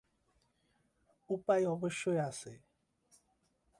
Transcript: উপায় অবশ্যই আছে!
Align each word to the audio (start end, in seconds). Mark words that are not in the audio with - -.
উপায় 1.29 1.63
অবশ্যই 1.65 2.19
আছে! 2.19 2.51